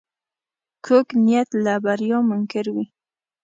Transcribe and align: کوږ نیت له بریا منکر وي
کوږ 0.85 1.07
نیت 1.25 1.49
له 1.63 1.73
بریا 1.83 2.17
منکر 2.29 2.65
وي 2.75 2.85